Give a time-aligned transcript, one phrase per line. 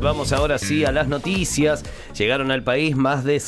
[0.00, 1.82] Vamos ahora sí a las noticias.
[2.16, 3.42] Llegaron al país más de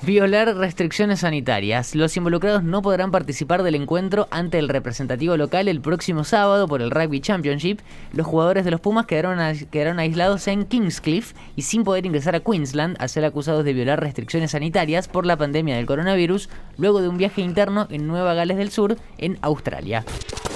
[0.02, 1.96] violar restricciones sanitarias.
[1.96, 6.82] Los involucrados no podrán participar del encuentro ante el representativo local el próximo sábado por
[6.82, 7.80] el Rugby Championship.
[8.12, 9.36] Los jugadores de los Pumas quedaron,
[9.72, 13.98] quedaron aislados en Kingscliff y sin poder ingresar a Queensland a ser acusados de violar
[13.98, 18.56] restricciones sanitarias por la pandemia del coronavirus luego de un viaje interno en Nueva Gales
[18.56, 20.04] del Sur, en Australia.